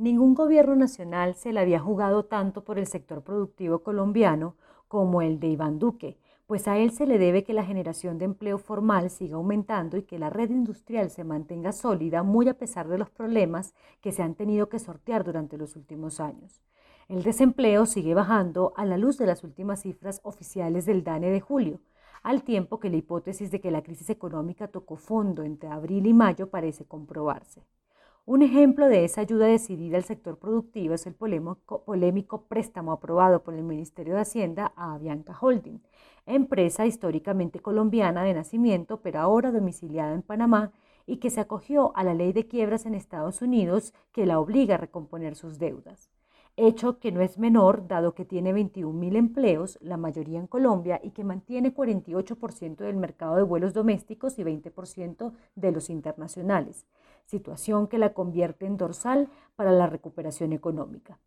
Ningún 0.00 0.32
gobierno 0.32 0.76
nacional 0.76 1.34
se 1.34 1.52
le 1.52 1.60
había 1.60 1.78
jugado 1.78 2.24
tanto 2.24 2.64
por 2.64 2.78
el 2.78 2.86
sector 2.86 3.22
productivo 3.22 3.80
colombiano 3.80 4.56
como 4.88 5.20
el 5.20 5.38
de 5.38 5.48
Iván 5.48 5.78
Duque, 5.78 6.16
pues 6.46 6.68
a 6.68 6.78
él 6.78 6.92
se 6.92 7.06
le 7.06 7.18
debe 7.18 7.44
que 7.44 7.52
la 7.52 7.66
generación 7.66 8.16
de 8.16 8.24
empleo 8.24 8.56
formal 8.56 9.10
siga 9.10 9.36
aumentando 9.36 9.98
y 9.98 10.04
que 10.04 10.18
la 10.18 10.30
red 10.30 10.48
industrial 10.48 11.10
se 11.10 11.22
mantenga 11.22 11.72
sólida 11.72 12.22
muy 12.22 12.48
a 12.48 12.56
pesar 12.56 12.88
de 12.88 12.96
los 12.96 13.10
problemas 13.10 13.74
que 14.00 14.10
se 14.10 14.22
han 14.22 14.36
tenido 14.36 14.70
que 14.70 14.78
sortear 14.78 15.22
durante 15.22 15.58
los 15.58 15.76
últimos 15.76 16.18
años. 16.18 16.62
El 17.08 17.22
desempleo 17.22 17.84
sigue 17.84 18.14
bajando 18.14 18.72
a 18.76 18.86
la 18.86 18.96
luz 18.96 19.18
de 19.18 19.26
las 19.26 19.44
últimas 19.44 19.82
cifras 19.82 20.22
oficiales 20.24 20.86
del 20.86 21.04
DANE 21.04 21.30
de 21.30 21.42
julio, 21.42 21.78
al 22.22 22.42
tiempo 22.42 22.80
que 22.80 22.88
la 22.88 22.96
hipótesis 22.96 23.50
de 23.50 23.60
que 23.60 23.70
la 23.70 23.82
crisis 23.82 24.08
económica 24.08 24.68
tocó 24.68 24.96
fondo 24.96 25.42
entre 25.42 25.68
abril 25.68 26.06
y 26.06 26.14
mayo 26.14 26.48
parece 26.48 26.86
comprobarse. 26.86 27.66
Un 28.30 28.42
ejemplo 28.42 28.86
de 28.86 29.04
esa 29.04 29.22
ayuda 29.22 29.46
decidida 29.46 29.96
al 29.96 30.04
sector 30.04 30.38
productivo 30.38 30.94
es 30.94 31.04
el 31.04 31.14
polémico, 31.14 32.44
préstamo 32.46 32.92
aprobado 32.92 33.42
por 33.42 33.54
el 33.54 33.64
Ministerio 33.64 34.14
de 34.14 34.20
Hacienda 34.20 34.72
a 34.76 34.94
Avianca 34.94 35.36
Holding, 35.40 35.80
empresa 36.26 36.86
históricamente 36.86 37.58
colombiana 37.58 38.22
de 38.22 38.34
nacimiento, 38.34 39.00
pero 39.00 39.18
ahora 39.18 39.50
domiciliada 39.50 40.14
en 40.14 40.22
Panamá 40.22 40.70
y 41.06 41.16
que 41.16 41.28
se 41.28 41.40
acogió 41.40 41.90
a 41.96 42.04
la 42.04 42.14
ley 42.14 42.32
de 42.32 42.46
quiebras 42.46 42.86
en 42.86 42.94
Estados 42.94 43.42
Unidos 43.42 43.94
que 44.12 44.26
la 44.26 44.38
obliga 44.38 44.76
a 44.76 44.78
recomponer 44.78 45.34
sus 45.34 45.58
deudas. 45.58 46.08
Hecho 46.56 47.00
que 47.00 47.10
no 47.10 47.22
es 47.22 47.38
menor 47.38 47.88
dado 47.88 48.14
que 48.14 48.24
tiene 48.24 48.52
21.000 48.52 49.16
empleos, 49.16 49.78
la 49.80 49.96
mayoría 49.96 50.38
en 50.38 50.46
Colombia, 50.46 51.00
y 51.02 51.10
que 51.10 51.24
mantiene 51.24 51.74
48% 51.74 52.76
del 52.76 52.96
mercado 52.96 53.36
de 53.36 53.42
vuelos 53.42 53.72
domésticos 53.72 54.38
y 54.38 54.44
20% 54.44 55.32
de 55.54 55.72
los 55.72 55.90
internacionales, 55.90 56.86
situación 57.30 57.86
que 57.86 57.98
la 57.98 58.12
convierte 58.12 58.66
en 58.66 58.76
dorsal 58.76 59.28
para 59.56 59.72
la 59.72 59.86
recuperación 59.86 60.52
económica. 60.52 61.18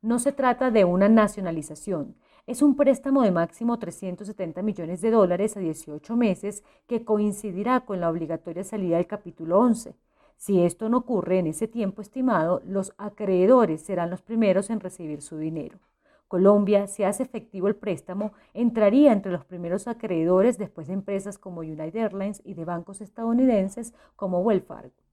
No 0.00 0.18
se 0.18 0.32
trata 0.32 0.70
de 0.70 0.84
una 0.84 1.08
nacionalización, 1.08 2.14
es 2.46 2.62
un 2.62 2.76
préstamo 2.76 3.22
de 3.22 3.30
máximo 3.30 3.78
370 3.78 4.62
millones 4.62 5.00
de 5.00 5.10
dólares 5.10 5.56
a 5.56 5.60
18 5.60 6.16
meses 6.16 6.64
que 6.86 7.04
coincidirá 7.04 7.80
con 7.80 8.00
la 8.00 8.08
obligatoria 8.08 8.64
salida 8.64 8.96
del 8.96 9.06
capítulo 9.06 9.58
11 9.58 9.94
si 10.38 10.62
esto 10.62 10.88
no 10.88 10.98
ocurre 10.98 11.40
en 11.40 11.48
ese 11.48 11.66
tiempo 11.66 12.00
estimado, 12.00 12.62
los 12.64 12.94
acreedores 12.96 13.82
serán 13.82 14.08
los 14.08 14.22
primeros 14.22 14.70
en 14.70 14.78
recibir 14.78 15.20
su 15.20 15.36
dinero. 15.36 15.80
Colombia, 16.28 16.86
si 16.86 17.02
hace 17.02 17.24
efectivo 17.24 17.66
el 17.66 17.74
préstamo, 17.74 18.32
entraría 18.54 19.12
entre 19.12 19.32
los 19.32 19.44
primeros 19.44 19.88
acreedores 19.88 20.56
después 20.56 20.86
de 20.86 20.92
empresas 20.92 21.38
como 21.38 21.62
United 21.62 21.96
Airlines 21.96 22.40
y 22.44 22.54
de 22.54 22.64
bancos 22.64 23.00
estadounidenses 23.00 23.94
como 24.14 24.38
Wells 24.40 24.64
Fargo. 24.64 25.07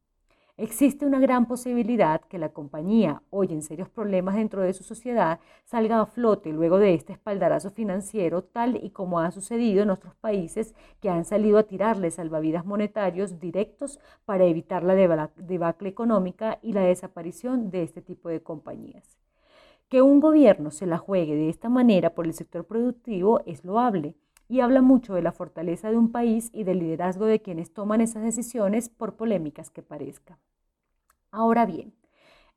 Existe 0.57 1.05
una 1.05 1.19
gran 1.19 1.47
posibilidad 1.47 2.21
que 2.21 2.37
la 2.37 2.47
compañía, 2.47 3.21
hoy 3.29 3.47
en 3.51 3.61
serios 3.61 3.89
problemas 3.89 4.35
dentro 4.35 4.61
de 4.61 4.71
su 4.71 4.85
sociedad, 4.85 5.41
salga 5.65 5.99
a 5.99 6.05
flote 6.05 6.53
luego 6.53 6.77
de 6.77 6.93
este 6.93 7.11
espaldarazo 7.11 7.71
financiero, 7.71 8.41
tal 8.41 8.79
y 8.81 8.91
como 8.91 9.19
ha 9.19 9.31
sucedido 9.31 9.83
en 9.83 9.89
otros 9.89 10.15
países 10.15 10.73
que 11.01 11.09
han 11.09 11.25
salido 11.25 11.57
a 11.57 11.63
tirarle 11.63 12.09
salvavidas 12.09 12.65
monetarios 12.65 13.37
directos 13.37 13.99
para 14.23 14.45
evitar 14.45 14.81
la 14.83 14.95
debacle 15.35 15.89
económica 15.89 16.57
y 16.61 16.71
la 16.71 16.83
desaparición 16.83 17.69
de 17.69 17.83
este 17.83 18.01
tipo 18.01 18.29
de 18.29 18.41
compañías. 18.41 19.17
Que 19.89 20.01
un 20.01 20.21
gobierno 20.21 20.71
se 20.71 20.85
la 20.85 20.97
juegue 20.97 21.35
de 21.35 21.49
esta 21.49 21.67
manera 21.67 22.15
por 22.15 22.27
el 22.27 22.33
sector 22.33 22.63
productivo 22.63 23.41
es 23.45 23.65
loable 23.65 24.15
y 24.47 24.59
habla 24.59 24.81
mucho 24.81 25.13
de 25.15 25.21
la 25.21 25.31
fortaleza 25.31 25.89
de 25.89 25.97
un 25.97 26.11
país 26.11 26.49
y 26.53 26.63
del 26.63 26.79
liderazgo 26.79 27.25
de 27.25 27.41
quienes 27.41 27.73
toman 27.73 28.01
esas 28.01 28.23
decisiones 28.23 28.89
por 28.89 29.15
polémicas 29.15 29.69
que 29.69 29.81
parezcan. 29.81 30.37
Ahora 31.31 31.65
bien, 31.65 31.93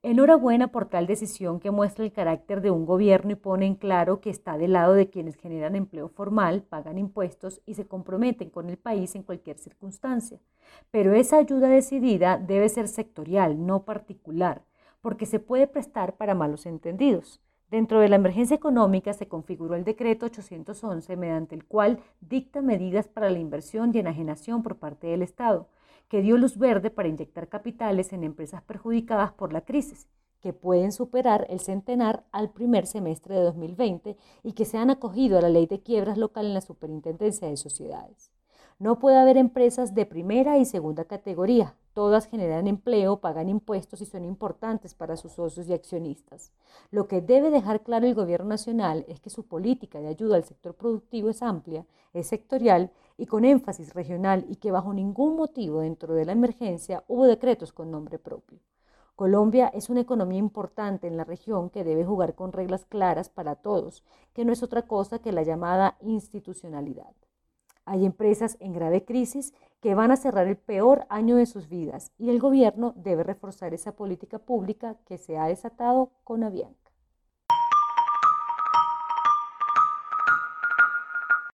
enhorabuena 0.02 0.68
por 0.68 0.86
tal 0.86 1.06
decisión 1.06 1.58
que 1.58 1.70
muestra 1.70 2.04
el 2.04 2.12
carácter 2.12 2.60
de 2.60 2.70
un 2.70 2.86
gobierno 2.86 3.32
y 3.32 3.36
pone 3.36 3.66
en 3.66 3.74
claro 3.74 4.20
que 4.20 4.30
está 4.30 4.56
del 4.56 4.74
lado 4.74 4.94
de 4.94 5.10
quienes 5.10 5.36
generan 5.36 5.74
empleo 5.74 6.08
formal, 6.08 6.62
pagan 6.62 6.98
impuestos 6.98 7.60
y 7.66 7.74
se 7.74 7.86
comprometen 7.86 8.50
con 8.50 8.68
el 8.68 8.76
país 8.76 9.14
en 9.16 9.22
cualquier 9.22 9.58
circunstancia. 9.58 10.40
Pero 10.90 11.14
esa 11.14 11.38
ayuda 11.38 11.68
decidida 11.68 12.38
debe 12.38 12.68
ser 12.68 12.86
sectorial, 12.88 13.66
no 13.66 13.84
particular, 13.84 14.62
porque 15.00 15.26
se 15.26 15.40
puede 15.40 15.66
prestar 15.66 16.16
para 16.16 16.34
malos 16.34 16.66
entendidos. 16.66 17.40
Dentro 17.70 18.00
de 18.00 18.08
la 18.08 18.16
emergencia 18.16 18.56
económica 18.56 19.12
se 19.12 19.28
configuró 19.28 19.74
el 19.74 19.84
decreto 19.84 20.24
811 20.24 21.16
mediante 21.16 21.54
el 21.54 21.66
cual 21.66 22.00
dicta 22.20 22.62
medidas 22.62 23.08
para 23.08 23.28
la 23.28 23.38
inversión 23.38 23.90
y 23.94 23.98
enajenación 23.98 24.62
por 24.62 24.76
parte 24.76 25.08
del 25.08 25.20
Estado, 25.20 25.68
que 26.08 26.22
dio 26.22 26.38
luz 26.38 26.56
verde 26.56 26.88
para 26.90 27.08
inyectar 27.08 27.48
capitales 27.48 28.14
en 28.14 28.24
empresas 28.24 28.62
perjudicadas 28.62 29.32
por 29.32 29.52
la 29.52 29.60
crisis, 29.60 30.08
que 30.40 30.54
pueden 30.54 30.92
superar 30.92 31.46
el 31.50 31.60
centenar 31.60 32.24
al 32.32 32.50
primer 32.50 32.86
semestre 32.86 33.34
de 33.34 33.42
2020 33.42 34.16
y 34.42 34.52
que 34.52 34.64
se 34.64 34.78
han 34.78 34.88
acogido 34.88 35.36
a 35.36 35.42
la 35.42 35.50
ley 35.50 35.66
de 35.66 35.82
quiebras 35.82 36.16
local 36.16 36.46
en 36.46 36.54
la 36.54 36.62
Superintendencia 36.62 37.48
de 37.48 37.56
Sociedades. 37.58 38.37
No 38.80 39.00
puede 39.00 39.16
haber 39.16 39.36
empresas 39.36 39.92
de 39.96 40.06
primera 40.06 40.56
y 40.56 40.64
segunda 40.64 41.04
categoría. 41.04 41.74
Todas 41.94 42.28
generan 42.28 42.68
empleo, 42.68 43.16
pagan 43.16 43.48
impuestos 43.48 44.00
y 44.02 44.06
son 44.06 44.24
importantes 44.24 44.94
para 44.94 45.16
sus 45.16 45.32
socios 45.32 45.68
y 45.68 45.72
accionistas. 45.72 46.52
Lo 46.92 47.08
que 47.08 47.20
debe 47.20 47.50
dejar 47.50 47.82
claro 47.82 48.06
el 48.06 48.14
Gobierno 48.14 48.50
Nacional 48.50 49.04
es 49.08 49.18
que 49.18 49.30
su 49.30 49.48
política 49.48 49.98
de 49.98 50.06
ayuda 50.06 50.36
al 50.36 50.44
sector 50.44 50.74
productivo 50.74 51.28
es 51.28 51.42
amplia, 51.42 51.86
es 52.12 52.28
sectorial 52.28 52.92
y 53.16 53.26
con 53.26 53.44
énfasis 53.44 53.94
regional 53.94 54.46
y 54.48 54.54
que 54.56 54.70
bajo 54.70 54.94
ningún 54.94 55.34
motivo 55.34 55.80
dentro 55.80 56.14
de 56.14 56.24
la 56.24 56.30
emergencia 56.30 57.02
hubo 57.08 57.26
decretos 57.26 57.72
con 57.72 57.90
nombre 57.90 58.20
propio. 58.20 58.60
Colombia 59.16 59.66
es 59.74 59.90
una 59.90 60.02
economía 60.02 60.38
importante 60.38 61.08
en 61.08 61.16
la 61.16 61.24
región 61.24 61.70
que 61.70 61.82
debe 61.82 62.04
jugar 62.04 62.36
con 62.36 62.52
reglas 62.52 62.84
claras 62.84 63.28
para 63.28 63.56
todos, 63.56 64.04
que 64.34 64.44
no 64.44 64.52
es 64.52 64.62
otra 64.62 64.82
cosa 64.82 65.18
que 65.18 65.32
la 65.32 65.42
llamada 65.42 65.96
institucionalidad. 66.00 67.12
Hay 67.90 68.04
empresas 68.04 68.58
en 68.60 68.74
grave 68.74 69.06
crisis 69.06 69.54
que 69.80 69.94
van 69.94 70.10
a 70.10 70.16
cerrar 70.16 70.46
el 70.46 70.58
peor 70.58 71.06
año 71.08 71.36
de 71.36 71.46
sus 71.46 71.70
vidas 71.70 72.12
y 72.18 72.28
el 72.28 72.38
gobierno 72.38 72.92
debe 72.96 73.22
reforzar 73.22 73.72
esa 73.72 73.92
política 73.92 74.38
pública 74.38 74.98
que 75.06 75.16
se 75.16 75.38
ha 75.38 75.46
desatado 75.46 76.10
con 76.22 76.44
Avianca. 76.44 76.87